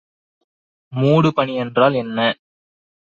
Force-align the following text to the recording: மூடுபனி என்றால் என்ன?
மூடுபனி 0.93 1.55
என்றால் 1.55 1.93
என்ன? 1.93 2.19